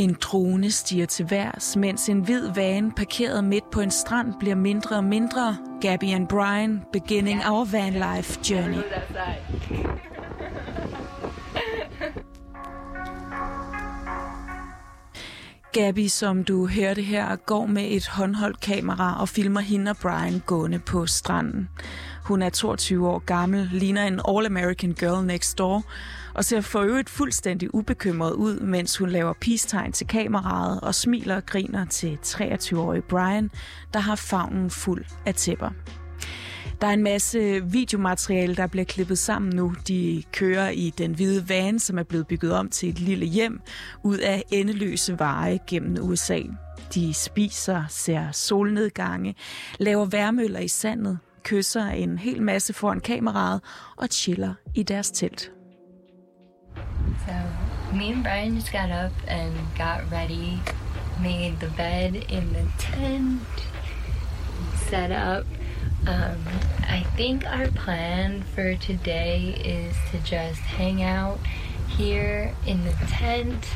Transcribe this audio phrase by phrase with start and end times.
[0.00, 4.54] En drone stiger til værs, mens en hvid van parkeret midt på en strand bliver
[4.54, 5.56] mindre og mindre.
[5.80, 8.82] Gabby and Brian beginning our van life journey.
[15.72, 20.42] Gabby, som du hørte her, går med et håndholdt kamera og filmer hende og Brian
[20.46, 21.68] gående på stranden.
[22.30, 25.84] Hun er 22 år gammel, ligner en All-American Girl Next Door,
[26.34, 31.36] og ser for øvrigt fuldstændig ubekymret ud, mens hun laver peace-tegn til kameraet og smiler
[31.36, 33.50] og griner til 23-årige Brian,
[33.94, 35.70] der har favnen fuld af tæpper.
[36.80, 39.74] Der er en masse videomateriale, der bliver klippet sammen nu.
[39.88, 43.60] De kører i den hvide van, som er blevet bygget om til et lille hjem,
[44.04, 46.40] ud af endeløse veje gennem USA.
[46.94, 49.34] De spiser, ser solnedgange,
[49.78, 53.60] laver værmøller i sandet, kysser en hel masse foran kameraet
[53.96, 55.50] og chiller i deres telt.
[57.26, 57.32] So
[57.92, 60.60] me and Brian just got up and got ready,
[61.22, 63.40] made the bed in the tent,
[64.88, 65.46] set up.
[66.06, 66.38] Um,
[66.88, 71.38] I think our plan for today is to just hang out
[71.88, 73.66] here in the tent.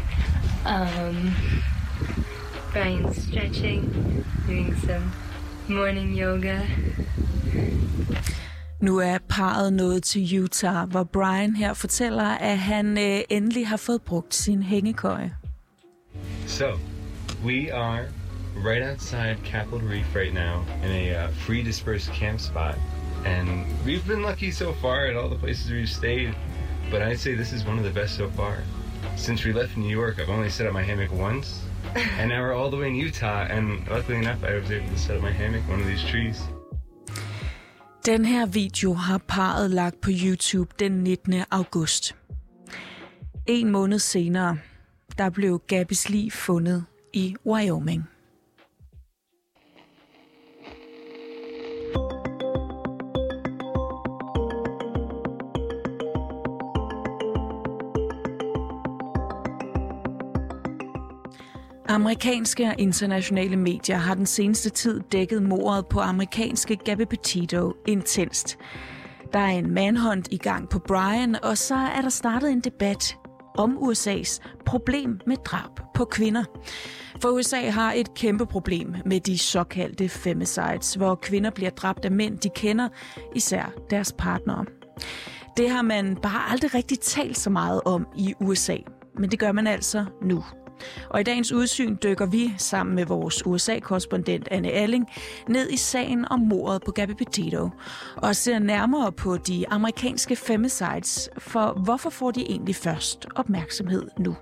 [0.64, 1.34] Um,
[2.72, 5.12] Brian's stretching, doing some
[5.68, 6.60] morning yoga.
[8.80, 13.76] Nu er parret nået til Utah, hvor Brian her fortæller, at han øh, endelig har
[13.76, 15.34] fået brugt sin hængekøje.
[16.46, 16.78] So,
[17.44, 18.06] we are
[18.56, 22.74] right outside Capitol Reef right now in a uh, free dispersed camp spot.
[23.26, 23.48] And
[23.86, 26.34] we've been lucky so far at all the places we've stayed,
[26.90, 28.56] but I'd say this is one of the best so far.
[29.16, 31.60] Since we left New York, I've only set up my hammock once,
[32.20, 34.98] and now we're all the way in Utah, and luckily enough, I was able to
[34.98, 36.42] set up my hammock in one of these trees.
[38.06, 41.34] Den her video har parret lagt på YouTube den 19.
[41.50, 42.14] august.
[43.46, 44.58] En måned senere,
[45.18, 48.04] der blev Gabis liv fundet i Wyoming.
[61.88, 68.58] Amerikanske og internationale medier har den seneste tid dækket mordet på amerikanske Gabby Petito intenst.
[69.32, 73.16] Der er en manhunt i gang på Brian, og så er der startet en debat
[73.58, 76.44] om USA's problem med drab på kvinder.
[77.22, 82.12] For USA har et kæmpe problem med de såkaldte femicides, hvor kvinder bliver dræbt af
[82.12, 82.88] mænd, de kender,
[83.34, 84.64] især deres partnere.
[85.56, 88.76] Det har man bare aldrig rigtig talt så meget om i USA,
[89.18, 90.44] men det gør man altså nu.
[91.10, 95.08] Og i dagens udsyn dykker vi sammen med vores USA-korrespondent Anne Alling
[95.48, 97.70] ned i sagen om mordet på Gabby Petito
[98.16, 104.36] og ser nærmere på de amerikanske femicides, for hvorfor får de egentlig først opmærksomhed nu?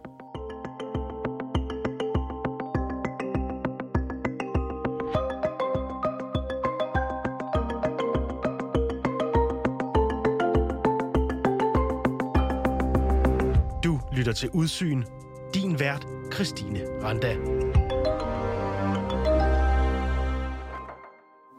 [13.85, 15.03] Du lytter til Udsyn.
[15.55, 17.35] Din vært, Christine Randa.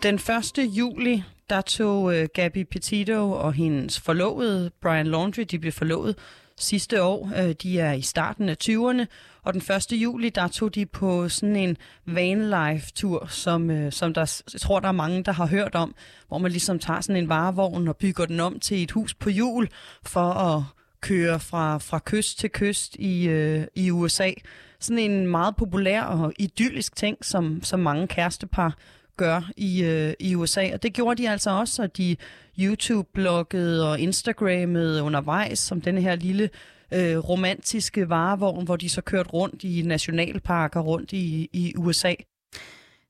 [0.03, 0.75] Den 1.
[0.77, 6.17] juli, der tog øh, Gabby Petito og hendes forlovede, Brian Laundry, de blev forlovet
[6.57, 7.31] sidste år.
[7.37, 9.05] Øh, de er i starten af 20'erne,
[9.43, 9.91] og den 1.
[9.91, 14.87] juli, der tog de på sådan en vanlife-tur, som, øh, som der, jeg tror, der
[14.87, 15.95] er mange, der har hørt om,
[16.27, 19.29] hvor man ligesom tager sådan en varevogn og bygger den om til et hus på
[19.29, 19.69] hjul
[20.03, 20.63] for at
[21.03, 24.31] køre fra, fra kyst til kyst i, øh, i USA.
[24.79, 28.77] Sådan en meget populær og idyllisk ting, som, som mange kærestepar
[29.17, 30.69] gør i, øh, i USA.
[30.73, 32.15] Og det gjorde de altså også, at de
[32.59, 36.49] YouTube-bloggede og Instagrammede undervejs, som den her lille
[36.93, 42.13] øh, romantiske varevogn, hvor de så kørte rundt i nationalparker rundt i, i USA.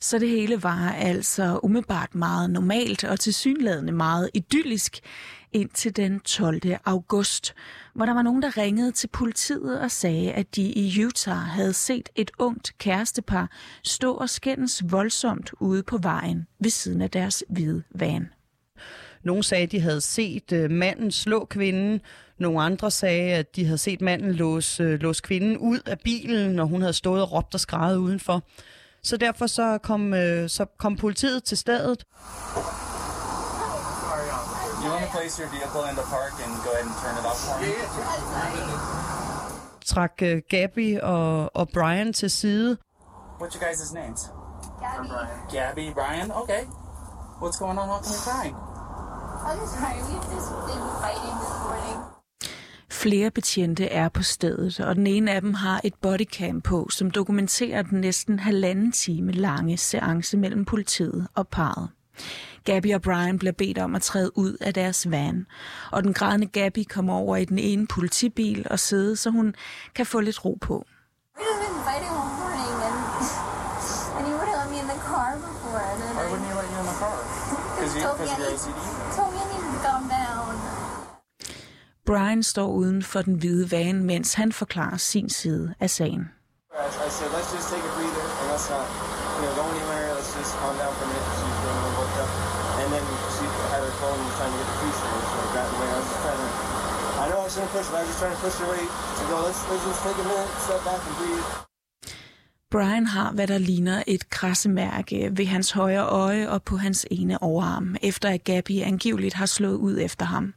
[0.02, 5.00] Så det hele var altså umiddelbart meget normalt og tilsyneladende meget idyllisk
[5.54, 6.62] indtil den 12.
[6.86, 7.54] august,
[7.94, 11.74] hvor der var nogen, der ringede til politiet og sagde, at de i Utah havde
[11.74, 13.50] set et ungt kærestepar
[13.84, 18.30] stå og skændes voldsomt ude på vejen ved siden af deres hvide van.
[19.24, 22.02] Nogle sagde, at de havde set øh, manden slå kvinden.
[22.40, 26.52] Nogle andre sagde, at de havde set manden låse, øh, låse kvinden ud af bilen,
[26.52, 28.44] når hun havde stået og råbt og skrevet udenfor.
[29.04, 32.04] Så derfor så kom, øh, så kom politiet til stedet.
[34.84, 37.26] You want to place your vehicle in the park and go ahead and turn it
[37.26, 37.72] off for me?
[39.86, 42.78] Trak øh, Gabby og, og Brian til side.
[43.40, 44.30] What's your guys' names?
[44.82, 45.08] Gabby.
[45.52, 46.32] Gabby, Brian.
[46.32, 46.64] Okay.
[47.42, 47.88] What's going on?
[47.88, 48.56] How come you're crying?
[49.48, 50.04] I'm just crying.
[50.10, 52.00] We've just been fighting this morning.
[52.90, 57.12] Flere betjente er på stedet, og den ene af dem har et bodycam på, som
[57.12, 61.90] dokumenterer den næsten halvanden time lange seance mellem politiet og parret.
[62.64, 65.46] Gabby og Brian bliver bedt om at træde ud af deres van,
[65.92, 69.56] og den grædende Gabby kommer over i den ene politibil og sidde, så hun
[69.96, 70.86] kan få lidt ro på.
[82.06, 86.30] Brian står uden for den hvide van, mens han forklarer sin side af sagen.
[86.74, 86.76] I,
[87.10, 88.88] said, let's just take a breather and let's not,
[89.38, 90.14] you know, go anywhere.
[90.16, 91.26] Let's just calm down for a minute.
[91.38, 92.53] She was getting a little worked up.
[92.84, 95.22] And then she had her phone and was trying to get the police there.
[95.32, 95.88] So I got away.
[95.88, 96.50] Uh, I was just trying to,
[97.22, 98.84] I know I shouldn't push, but I was just trying to push her away
[99.18, 101.48] to go, let's, let's just take a minute, step back and breathe.
[102.74, 107.44] Brian har, hvad der ligner et krassemærke ved hans højre øje og på hans ene
[107.44, 110.54] overarm, efter at Gabby angiveligt har slået ud efter ham.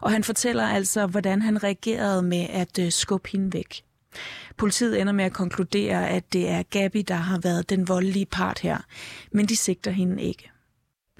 [0.00, 3.84] Og han fortæller altså, hvordan han reagerede med at øh, skubbe hende væk.
[4.56, 8.58] Politiet ender med at konkludere, at det er Gabby, der har været den voldelige part
[8.58, 8.78] her,
[9.32, 10.53] men de sigter hende ikke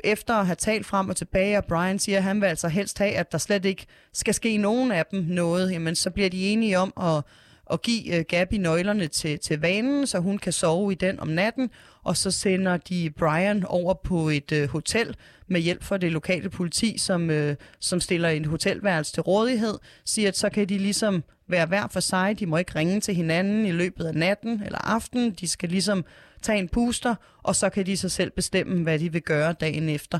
[0.05, 2.99] efter at have talt frem og tilbage, og Brian siger, at han vil altså helst
[2.99, 6.47] have, at der slet ikke skal ske nogen af dem noget, jamen så bliver de
[6.47, 7.25] enige om at,
[7.73, 11.29] at give uh, Gabby nøglerne til, til vanen, så hun kan sove i den om
[11.29, 11.71] natten,
[12.03, 15.17] og så sender de Brian over på et uh, hotel
[15.47, 19.75] med hjælp fra det lokale politi, som, uh, som stiller en hotelværelse til rådighed,
[20.05, 23.15] siger, at så kan de ligesom være hver for sig, de må ikke ringe til
[23.15, 26.05] hinanden i løbet af natten eller aftenen, de skal ligesom
[26.47, 29.89] tage en puster, og så kan de så selv bestemme, hvad de vil gøre dagen
[29.89, 30.19] efter.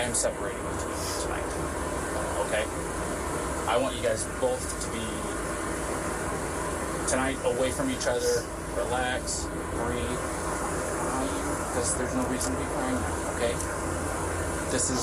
[0.00, 0.94] I am separating with you
[1.24, 1.50] tonight.
[2.42, 2.64] Okay?
[3.72, 5.06] I want you guys both to be
[7.12, 8.34] tonight away from each other,
[8.82, 9.22] relax,
[9.80, 10.20] breathe.
[11.68, 13.54] Because there's no reason to be crying now, okay?
[14.74, 15.02] This is.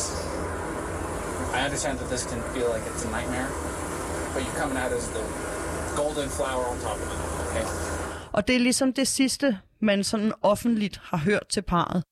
[1.57, 3.49] I understand that this can feel like it's a nightmare,
[4.33, 5.23] but you're coming out as the
[6.01, 7.65] golden flower on top of it, okay?
[8.31, 12.03] Og det er ligesom det sidste, man sådan offentligt har hørt til parret.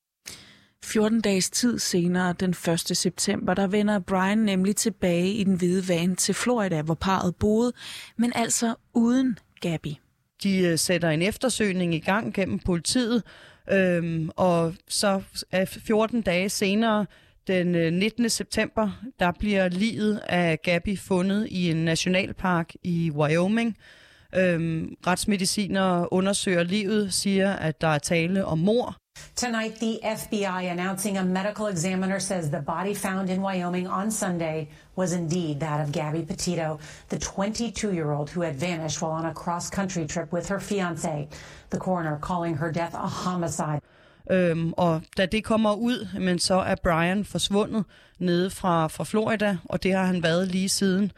[0.84, 2.96] 14 dages tid senere, den 1.
[2.96, 7.72] september, der vender Brian nemlig tilbage i den hvide van til Florida, hvor parret boede,
[8.16, 9.94] men altså uden Gabby.
[10.42, 13.22] De øh, sætter en eftersøgning i gang gennem politiet,
[13.72, 17.06] øhm, og så er 14 dage senere,
[17.46, 18.30] den øh, 19.
[18.30, 23.76] september, der bliver livet af Gabby fundet i en nationalpark i Wyoming.
[24.34, 28.96] Øhm, retsmediciner undersøger livet, siger, at der er tale om mor.
[29.36, 34.66] Tonight, the FBI announcing a medical examiner says the body found in Wyoming on Sunday
[34.98, 36.78] was indeed that of Gabby Petito,
[37.08, 40.60] the 22 year old who had vanished while on a cross country trip with her
[40.60, 41.28] fiance.
[41.70, 43.80] The coroner calling her death a homicide.
[44.30, 47.84] Øhm, og da det kommer ud, men så er Brian forsvundet
[48.18, 51.12] nede fra, fra Florida, og det har han været lige siden.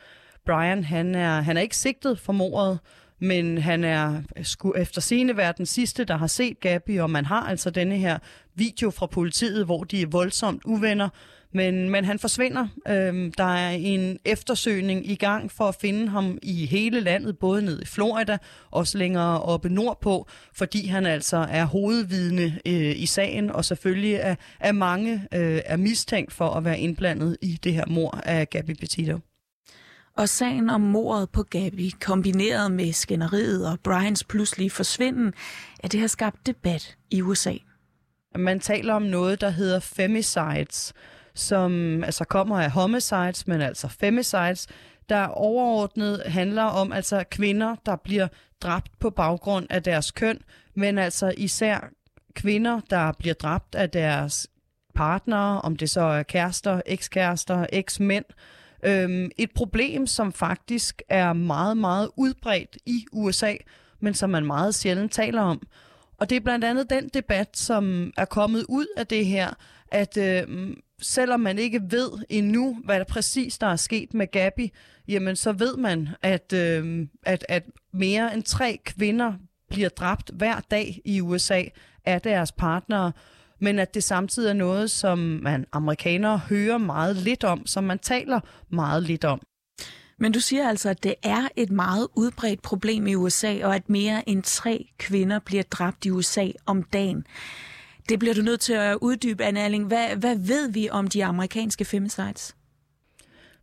[0.46, 2.78] Brian, han er, han er ikke sigtet for mordet,
[3.22, 7.24] men han er sku, efter scene været den sidste, der har set Gabby, og man
[7.24, 8.18] har altså denne her
[8.54, 11.08] video fra politiet, hvor de er voldsomt uvenner.
[11.54, 12.66] Men, men han forsvinder.
[12.88, 17.62] Øhm, der er en eftersøgning i gang for at finde ham i hele landet, både
[17.62, 18.38] ned i Florida,
[18.70, 24.34] også længere oppe nordpå, fordi han altså er hovedvidne øh, i sagen, og selvfølgelig er,
[24.60, 28.74] er mange øh, er mistænkt for at være indblandet i det her mor af Gabby
[28.80, 29.18] Petito.
[30.16, 35.34] Og sagen om mordet på Gabby, kombineret med skænderiet og Brians pludselige forsvinden,
[35.82, 37.54] ja, det har skabt debat i USA.
[38.36, 40.92] Man taler om noget, der hedder femicides,
[41.34, 44.68] som altså kommer af homicides, men altså femicides,
[45.08, 48.28] der overordnet handler om altså kvinder, der bliver
[48.62, 50.38] dræbt på baggrund af deres køn,
[50.74, 51.90] men altså især
[52.34, 54.48] kvinder, der bliver dræbt af deres
[54.94, 58.24] partnere, om det så er kærester, ekskærester, eksmænd.
[58.82, 63.54] Øhm, et problem, som faktisk er meget, meget udbredt i USA,
[64.00, 65.62] men som man meget sjældent taler om.
[66.18, 69.50] Og det er blandt andet den debat, som er kommet ud af det her,
[69.92, 74.68] at øh, selvom man ikke ved endnu, hvad der præcis der er sket med Gabby,
[75.08, 79.32] jamen så ved man, at, øh, at, at mere end tre kvinder
[79.68, 81.62] bliver dræbt hver dag i USA
[82.04, 83.12] af deres partnere,
[83.62, 87.98] men at det samtidig er noget, som man amerikanere hører meget lidt om, som man
[87.98, 88.40] taler
[88.70, 89.40] meget lidt om.
[90.18, 93.88] Men du siger altså, at det er et meget udbredt problem i USA, og at
[93.88, 97.26] mere end tre kvinder bliver dræbt i USA om dagen.
[98.08, 99.86] Det bliver du nødt til at uddybe, Anne Erling.
[99.86, 102.56] Hvad, hvad ved vi om de amerikanske femicides?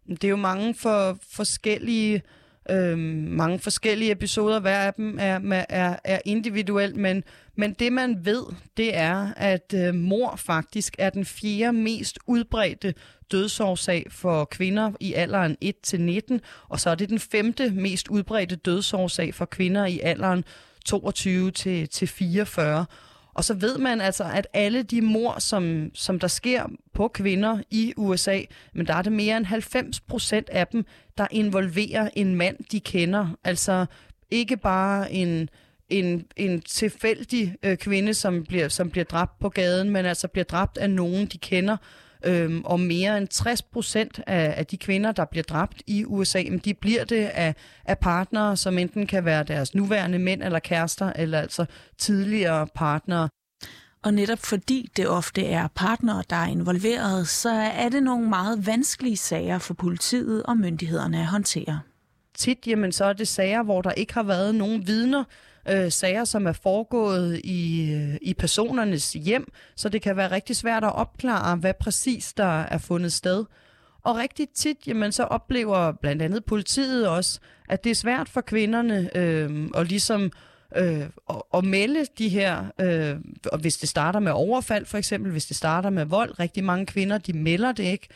[0.09, 2.21] Det er jo mange for, forskellige
[2.69, 4.59] øh, mange forskellige episoder.
[4.59, 7.23] Hver af dem er, er, er individuelt, men,
[7.55, 8.43] men det man ved,
[8.77, 12.93] det er, at øh, mor faktisk er den fjerde mest udbredte
[13.31, 19.33] dødsårsag for kvinder i alderen 1-19, og så er det den femte mest udbredte dødsårsag
[19.33, 20.43] for kvinder i alderen
[20.89, 22.85] 22-44.
[23.33, 27.57] Og så ved man altså, at alle de mor, som, som der sker på kvinder
[27.71, 28.41] i USA,
[28.73, 30.85] men der er det mere end 90 procent af dem,
[31.17, 33.27] der involverer en mand, de kender.
[33.43, 33.85] Altså
[34.31, 35.49] ikke bare en,
[35.89, 40.45] en, en tilfældig øh, kvinde, som bliver, som bliver dræbt på gaden, men altså bliver
[40.45, 41.77] dræbt af nogen, de kender.
[42.25, 46.43] Øhm, og mere end 60 procent af, af de kvinder, der bliver dræbt i USA,
[46.65, 51.13] de bliver det af, af partnere, som enten kan være deres nuværende mænd eller kærester,
[51.15, 51.65] eller altså
[51.97, 53.29] tidligere partnere.
[54.03, 58.67] Og netop fordi det ofte er partnere, der er involveret, så er det nogle meget
[58.67, 61.79] vanskelige sager for politiet og myndighederne at håndtere.
[62.39, 65.23] Tit jamen, så er det sager, hvor der ikke har været nogen vidner,
[65.69, 70.55] øh, sager, som er foregået i, øh, i personernes hjem, så det kan være rigtig
[70.55, 73.45] svært at opklare, hvad præcis der er fundet sted.
[74.03, 78.41] Og rigtig tit, jamen, så oplever blandt andet politiet også, at det er svært for
[78.41, 80.31] kvinderne øh, at ligesom
[80.75, 83.15] øh, at, at melde de her, øh,
[83.51, 86.85] og hvis det starter med overfald for eksempel, hvis det starter med vold, rigtig mange
[86.85, 88.07] kvinder, de melder det ikke.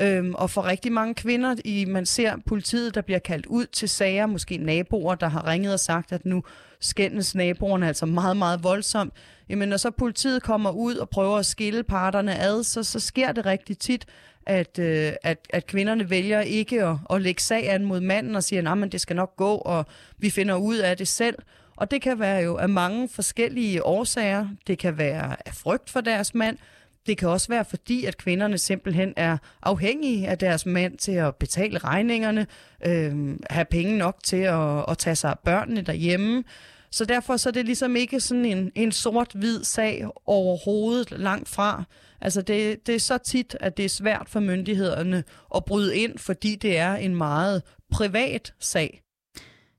[0.00, 3.88] Øhm, og for rigtig mange kvinder, i, man ser politiet, der bliver kaldt ud til
[3.88, 6.42] sager, måske naboer, der har ringet og sagt, at nu
[6.80, 9.12] skændes naboerne altså meget, meget voldsomt.
[9.48, 13.32] Jamen, når så politiet kommer ud og prøver at skille parterne ad, så, så sker
[13.32, 14.06] det rigtig tit,
[14.46, 18.44] at, øh, at, at kvinderne vælger ikke at, at lægge sag an mod manden og
[18.44, 19.86] siger, at det skal nok gå, og
[20.18, 21.36] vi finder ud af det selv.
[21.76, 24.48] Og det kan være jo af mange forskellige årsager.
[24.66, 26.58] Det kan være af frygt for deres mand.
[27.06, 31.36] Det kan også være fordi, at kvinderne simpelthen er afhængige af deres mand til at
[31.36, 32.46] betale regningerne,
[32.86, 36.44] øh, have penge nok til at, at tage sig af børnene derhjemme.
[36.90, 41.84] Så derfor så er det ligesom ikke sådan en, en sort-hvid sag overhovedet langt fra.
[42.20, 46.18] Altså det, det er så tit, at det er svært for myndighederne at bryde ind,
[46.18, 49.02] fordi det er en meget privat sag.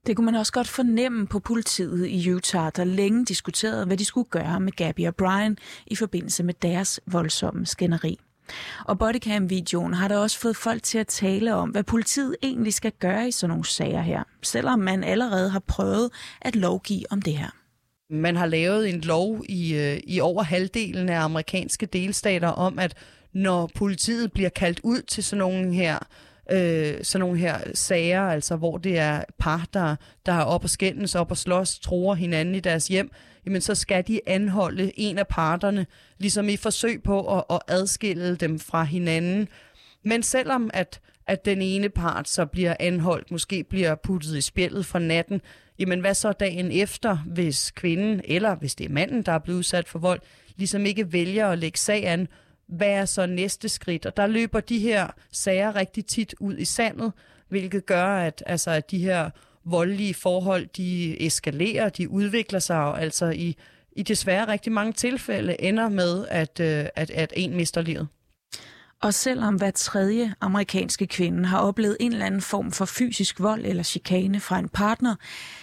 [0.06, 4.04] Det kunne man også godt fornemme på politiet i Utah, der længe diskuterede, hvad de
[4.04, 8.18] skulle gøre med Gabby og Brian i forbindelse med deres voldsomme skænderi.
[8.84, 12.92] Og bodycam-videoen har da også fået folk til at tale om, hvad politiet egentlig skal
[12.98, 17.38] gøre i sådan nogle sager her, selvom man allerede har prøvet at lovgive om det
[17.38, 17.50] her.
[18.10, 22.94] Man har lavet en lov i, øh, i over halvdelen af amerikanske delstater om, at
[23.32, 25.98] når politiet bliver kaldt ud til sådan nogle her
[26.52, 30.70] øh, sådan nogle her sager, altså hvor det er par, der, der er op og
[30.70, 33.10] skændes, op og slås, tror hinanden i deres hjem,
[33.46, 35.86] jamen så skal de anholde en af parterne,
[36.18, 39.48] ligesom i forsøg på at, at adskille dem fra hinanden.
[40.04, 44.86] Men selvom at, at den ene part så bliver anholdt, måske bliver puttet i spjældet
[44.86, 45.40] for natten,
[45.78, 49.58] jamen hvad så dagen efter, hvis kvinden, eller hvis det er manden, der er blevet
[49.58, 50.20] udsat for vold,
[50.56, 52.28] ligesom ikke vælger at lægge sag an,
[52.76, 54.06] hvad er så næste skridt?
[54.06, 57.12] Og der løber de her sager rigtig tit ud i sandet,
[57.48, 59.30] hvilket gør, at, altså, at de her
[59.64, 63.56] voldelige forhold, de eskalerer, de udvikler sig, og altså i,
[63.92, 68.08] i desværre rigtig mange tilfælde ender med, at, øh, at, at en mister livet.
[69.02, 73.66] Og selvom hver tredje amerikanske kvinde har oplevet en eller anden form for fysisk vold
[73.66, 75.14] eller chikane fra en partner,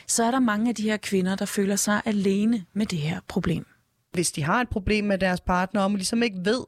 [0.08, 3.20] så er der mange af de her kvinder, der føler sig alene med det her
[3.28, 3.66] problem.
[4.12, 6.64] Hvis de har et problem med deres partner, og man ligesom ikke ved,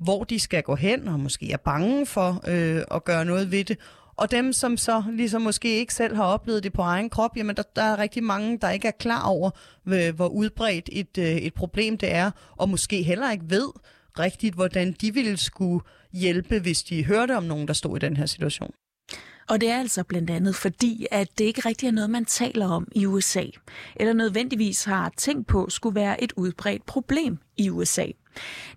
[0.00, 3.64] hvor de skal gå hen, og måske er bange for øh, at gøre noget ved
[3.64, 3.78] det.
[4.16, 7.56] Og dem, som så ligesom måske ikke selv har oplevet det på egen krop, jamen
[7.56, 9.50] der, der er rigtig mange, der ikke er klar over,
[9.88, 13.68] øh, hvor udbredt et, øh, et problem det er, og måske heller ikke ved
[14.18, 18.16] rigtigt, hvordan de ville skulle hjælpe, hvis de hørte om nogen, der stod i den
[18.16, 18.74] her situation.
[19.48, 22.68] Og det er altså blandt andet fordi, at det ikke rigtig er noget, man taler
[22.68, 23.44] om i USA,
[23.96, 28.06] eller nødvendigvis har tænkt på skulle være et udbredt problem i USA.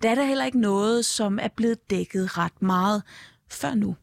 [0.01, 3.03] Der er der heller ikke noget, som er blevet dækket ret meget
[3.49, 3.95] før nu.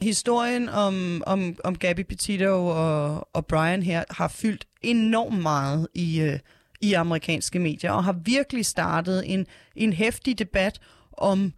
[0.00, 6.20] Historien om, om, om Gabby Petito og, og Brian her har fyldt enormt meget i,
[6.20, 6.38] øh,
[6.80, 10.80] i amerikanske medier, og har virkelig startet en, en hæftig debat
[11.12, 11.52] om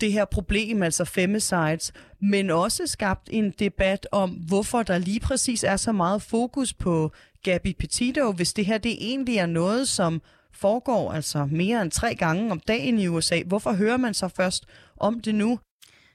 [0.00, 5.64] det her problem, altså femicides, men også skabt en debat om, hvorfor der lige præcis
[5.64, 7.12] er så meget fokus på
[7.42, 12.14] Gabby Petito, hvis det her det egentlig er noget, som foregår altså mere end tre
[12.14, 13.42] gange om dagen i USA.
[13.46, 14.64] Hvorfor hører man så først
[14.96, 15.58] om det nu?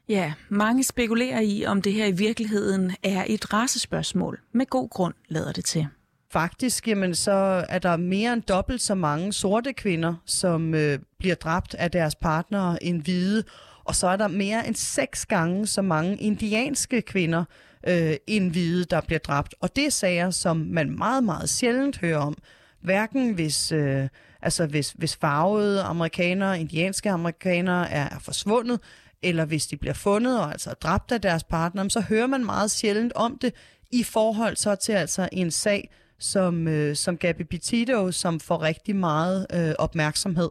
[0.10, 4.40] Ja, mange spekulerer i, om det her i virkeligheden er et racespørgsmål.
[4.52, 5.88] Med god grund lader det til.
[6.32, 11.36] Faktisk jamen, så er der mere end dobbelt så mange sorte kvinder, som øh, bliver
[11.36, 13.44] dræbt af deres partnere end hvide.
[13.84, 17.44] Og så er der mere end seks gange så mange indianske kvinder
[17.88, 19.56] øh, end hvide, der bliver dræbt.
[19.60, 22.38] Og det er sager, som man meget, meget sjældent hører om.
[22.82, 24.08] Hverken hvis, øh,
[24.42, 28.80] altså hvis, hvis farvede amerikanere, indianske amerikanere er, er forsvundet,
[29.22, 32.72] eller hvis de bliver fundet og altså dræbt af deres partner, så hører man meget
[32.72, 33.54] sjældent om det
[33.92, 35.90] i forhold så til altså en sag
[36.20, 40.50] som, øh, som Gabby Petito, som får rigtig meget øh, opmærksomhed.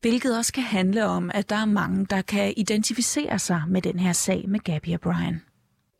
[0.00, 3.98] Hvilket også kan handle om, at der er mange, der kan identificere sig med den
[3.98, 5.40] her sag med Gabby og Brian.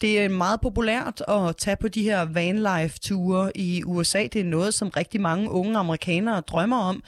[0.04, 4.26] Det er meget populært at tage på de her vanlife-ture i USA.
[4.32, 7.02] Det er noget, som rigtig mange unge amerikanere drømmer om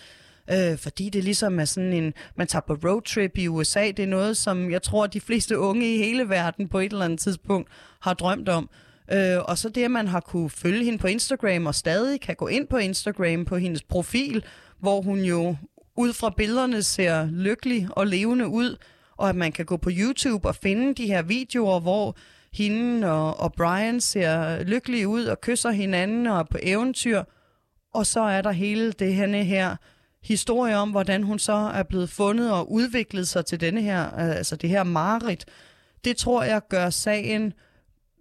[0.50, 3.86] øh, fordi det ligesom er sådan en, man tager på roadtrip i USA.
[3.86, 7.04] Det er noget, som jeg tror, de fleste unge i hele verden på et eller
[7.04, 7.68] andet tidspunkt
[8.00, 8.70] har drømt om.
[9.12, 12.36] Øh, og så det, at man har kunne følge hende på Instagram, og stadig kan
[12.36, 14.44] gå ind på Instagram på hendes profil,
[14.80, 15.56] hvor hun jo
[15.96, 18.76] ud fra billederne ser lykkelig og levende ud,
[19.16, 22.16] og at man kan gå på YouTube og finde de her videoer, hvor
[22.56, 27.22] hende og, og Brian ser lykkelige ud og kysser hinanden og er på eventyr.
[27.94, 29.76] Og så er der hele det henne her
[30.22, 34.56] historie om, hvordan hun så er blevet fundet og udviklet sig til denne her, altså
[34.56, 35.44] det her mareridt.
[36.04, 37.52] Det tror jeg gør sagen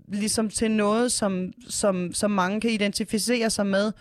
[0.07, 3.91] ligesom til noget, som, som, som mange kan identificere sig med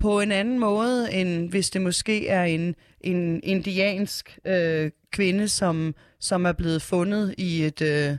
[0.00, 5.94] på en anden måde, end hvis det måske er en, en indiansk øh, kvinde, som,
[6.20, 8.16] som er blevet fundet i et, øh,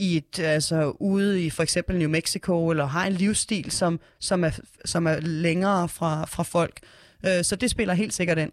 [0.00, 4.44] i et, altså ude i for eksempel New Mexico, eller har en livsstil, som, som,
[4.44, 4.50] er,
[4.84, 6.80] som er længere fra, fra folk.
[7.26, 8.52] Øh, så det spiller helt sikkert ind.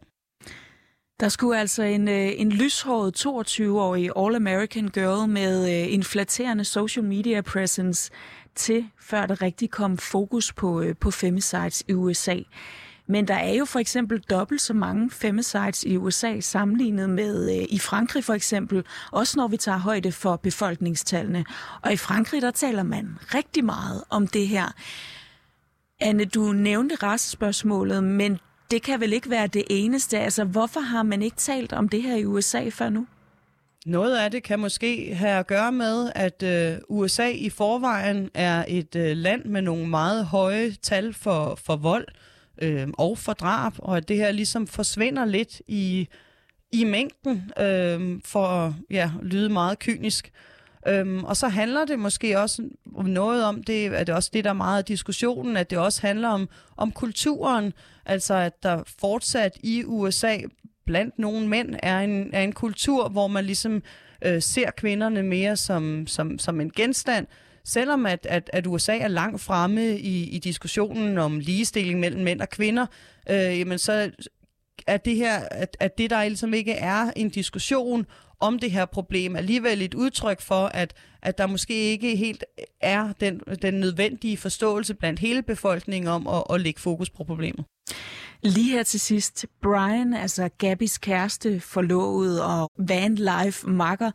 [1.20, 7.06] Der skulle altså en, øh, en lyshåret 22-årig All-American girl med øh, en flatterende social
[7.06, 8.12] media presence
[8.56, 12.38] til, før der rigtig kom fokus på, øh, på femicides i USA.
[13.08, 17.66] Men der er jo for eksempel dobbelt så mange femicides i USA sammenlignet med øh,
[17.70, 21.46] i Frankrig for eksempel, også når vi tager højde for befolkningstallene.
[21.82, 24.74] Og i Frankrig, der taler man rigtig meget om det her.
[26.00, 28.40] Anne, du nævnte restspørgsmålet, men
[28.72, 30.20] det kan vel ikke være det eneste.
[30.20, 33.08] Altså, hvorfor har man ikke talt om det her i USA før nu?
[33.86, 38.66] Noget af det kan måske have at gøre med, at øh, USA i forvejen er
[38.68, 43.34] et øh, land med nogle meget høje tal for, for vold øh, øh, og for
[43.34, 46.08] drab, og at det her ligesom forsvinder lidt i,
[46.72, 50.32] i mængden, øh, for at ja, lyde meget kynisk.
[50.88, 54.44] Øhm, og så handler det måske også om noget om, det er det også det,
[54.44, 57.74] der er meget af diskussionen, at det også handler om, om kulturen,
[58.06, 60.38] altså at der fortsat i USA
[60.86, 63.84] blandt nogle mænd er en, er en kultur, hvor man ligesom
[64.22, 67.28] øh, ser kvinderne mere som, som, som en genstand,
[67.68, 72.42] selvom at, at, at USA er langt fremme i, i diskussionen om ligestilling mellem mænd
[72.42, 72.86] og kvinder,
[73.30, 74.12] øh, jamen så
[74.88, 78.06] at det her, at, at det der ligesom ikke er en diskussion
[78.40, 82.46] om det her problem, alligevel et udtryk for, at, at der måske ikke helt
[82.82, 87.66] er den, den nødvendige forståelse blandt hele befolkningen om at, at lægge fokus på problemet.
[88.44, 94.12] Lige her til sidst, Brian, altså Gabis kæreste, forlovet og van life makker,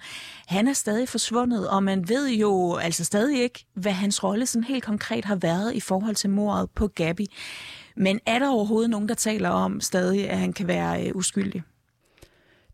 [0.46, 4.64] han er stadig forsvundet, og man ved jo altså stadig ikke, hvad hans rolle sådan
[4.64, 7.26] helt konkret har været i forhold til mordet på Gabby.
[7.96, 11.62] Men er der overhovedet nogen, der taler om stadig, at han kan være øh, uskyldig?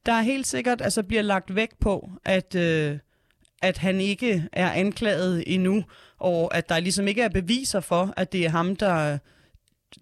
[0.06, 2.98] Der er helt sikkert, altså bliver lagt vægt på, at, øh,
[3.62, 5.84] at han ikke er anklaget endnu,
[6.18, 9.18] og at der ligesom ikke er beviser for, at det er ham, der,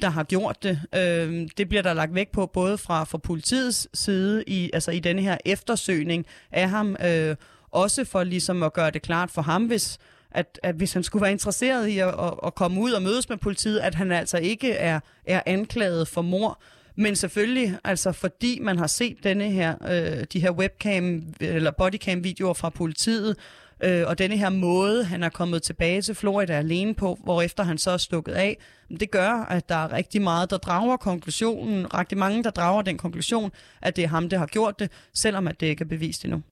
[0.01, 0.81] der har gjort det.
[0.95, 4.99] Øh, det bliver der lagt væk på både fra, fra politiets side, i, altså i
[4.99, 7.37] denne her eftersøgning af ham, øh,
[7.71, 9.99] også for ligesom at gøre det klart for ham, hvis,
[10.31, 13.29] at, at hvis han skulle være interesseret i at, at, at komme ud og mødes
[13.29, 16.61] med politiet, at han altså ikke er, er anklaget for mor.
[16.97, 22.25] Men selvfølgelig, altså fordi man har set denne her, øh, de her webcam eller bodycam
[22.25, 23.37] videoer fra politiet,
[23.81, 27.65] øh, og denne her måde, han er kommet tilbage til Florida alene på, hvor efter
[27.65, 28.59] han så er stukket af,
[29.01, 32.99] det gør, at der er rigtig meget, der drager konklusionen, rigtig mange, der drager den
[32.99, 33.51] konklusion,
[33.83, 36.43] at det er ham, der har gjort det, selvom at det ikke er bevist endnu.